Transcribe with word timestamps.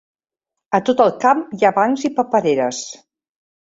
A 0.77 0.79
tot 0.87 1.03
el 1.05 1.13
camp 1.25 1.45
hi 1.59 1.63
ha 1.65 1.73
bancs 1.79 2.09
i 2.13 2.15
papereres. 2.19 2.85